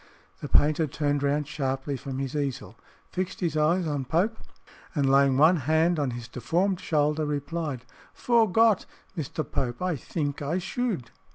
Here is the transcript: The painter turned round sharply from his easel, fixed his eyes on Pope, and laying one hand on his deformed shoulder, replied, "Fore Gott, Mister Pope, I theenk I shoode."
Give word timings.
The 0.39 0.49
painter 0.49 0.87
turned 0.87 1.21
round 1.21 1.47
sharply 1.47 1.95
from 1.95 2.17
his 2.17 2.35
easel, 2.35 2.75
fixed 3.11 3.39
his 3.39 3.55
eyes 3.55 3.85
on 3.85 4.05
Pope, 4.05 4.39
and 4.95 5.07
laying 5.07 5.37
one 5.37 5.57
hand 5.57 5.99
on 5.99 6.09
his 6.09 6.27
deformed 6.27 6.79
shoulder, 6.79 7.23
replied, 7.23 7.85
"Fore 8.11 8.51
Gott, 8.51 8.87
Mister 9.15 9.43
Pope, 9.43 9.79
I 9.79 9.93
theenk 9.95 10.41
I 10.41 10.57
shoode." 10.57 11.11